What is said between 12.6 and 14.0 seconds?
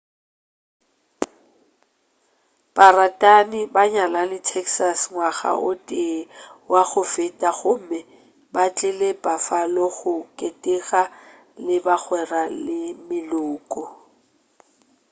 le meloko